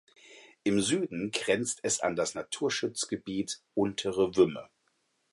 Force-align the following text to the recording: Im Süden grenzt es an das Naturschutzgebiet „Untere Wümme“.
Im 0.63 0.81
Süden 0.81 1.29
grenzt 1.29 1.81
es 1.83 1.99
an 1.99 2.15
das 2.15 2.33
Naturschutzgebiet 2.33 3.61
„Untere 3.75 4.35
Wümme“. 4.35 4.67